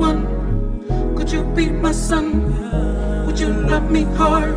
[0.00, 0.24] one?
[1.14, 2.26] Could you be my son?
[3.26, 4.56] Would you love me hard?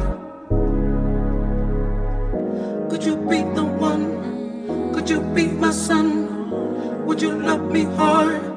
[2.90, 4.94] Could you be the one?
[4.94, 7.06] Could you be my son?
[7.06, 8.53] Would you love me hard?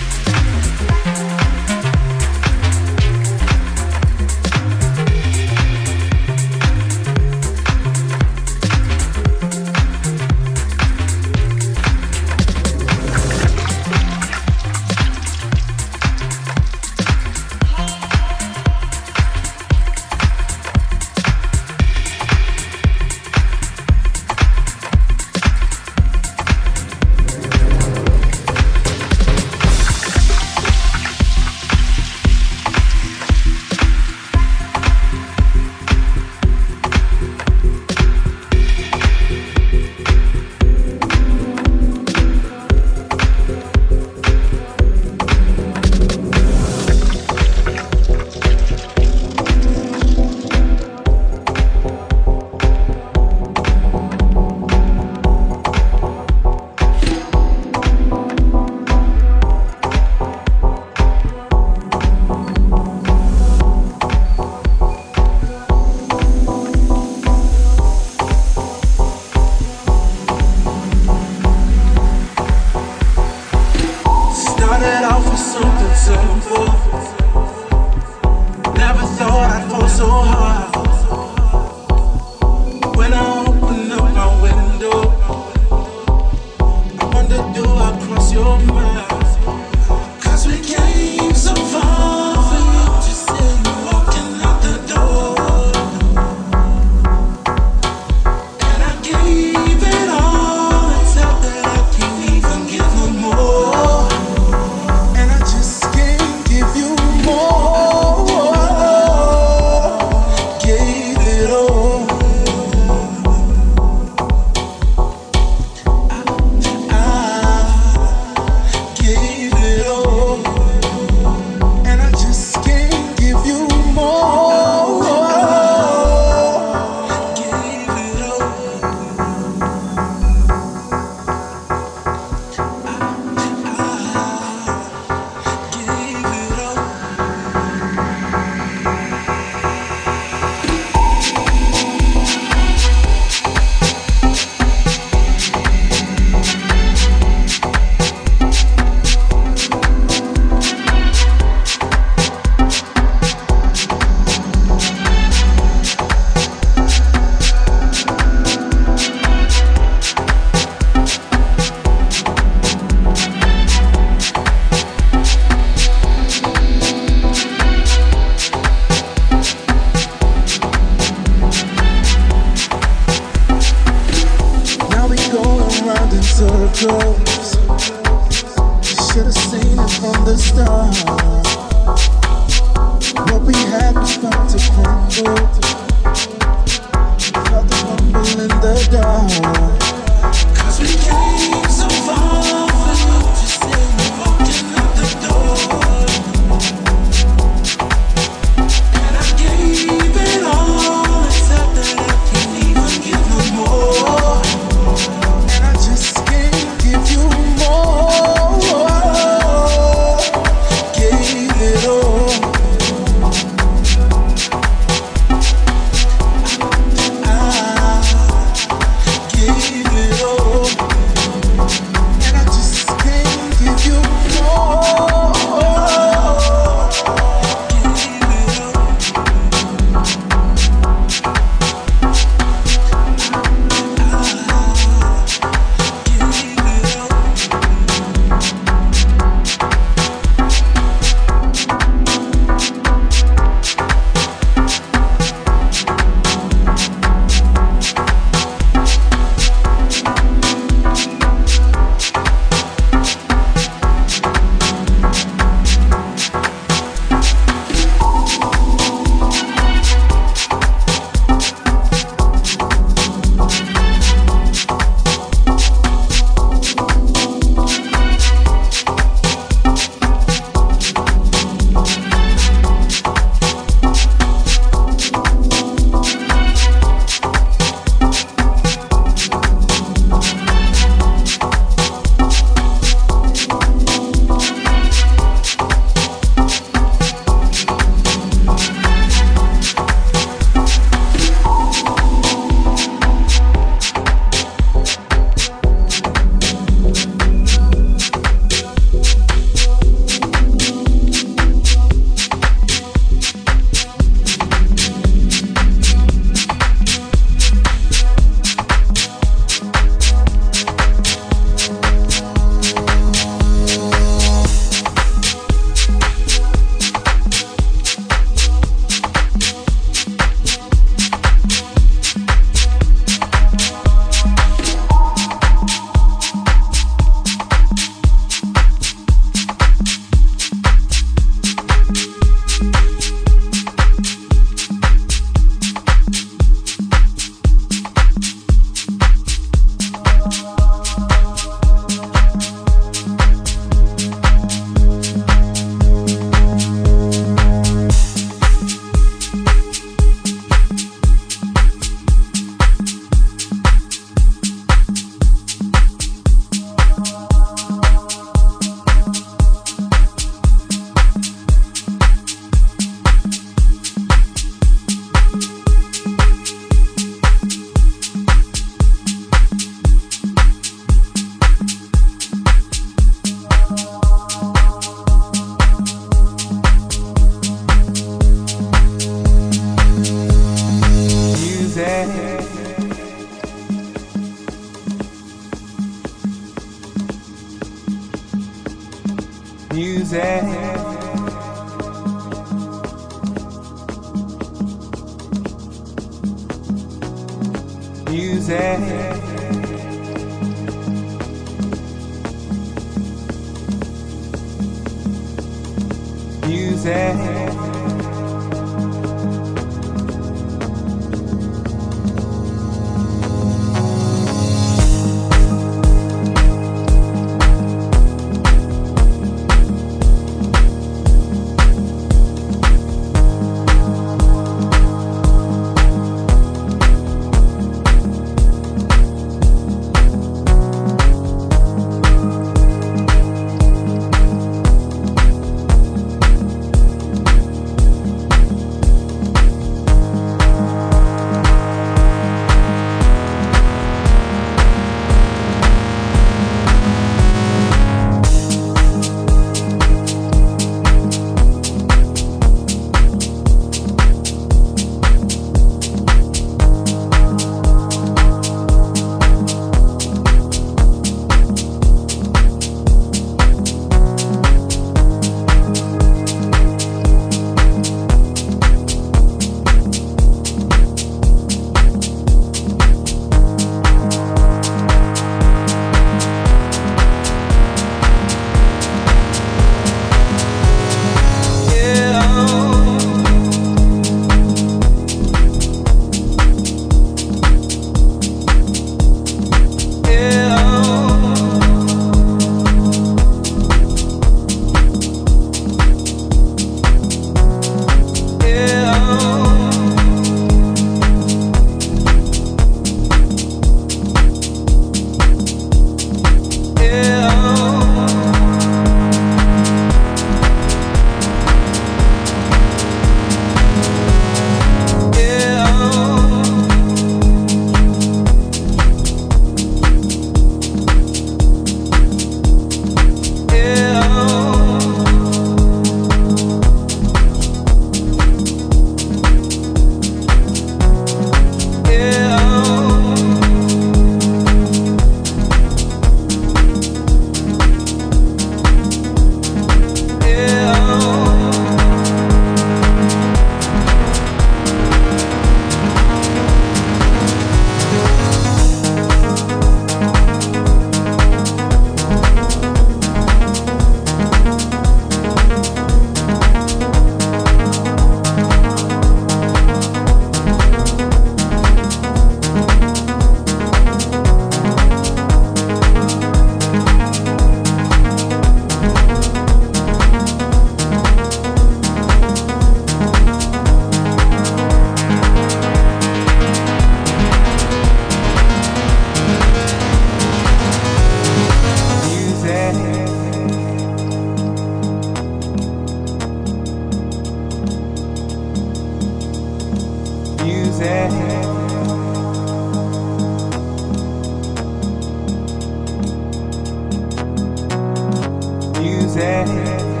[599.17, 600.00] easy.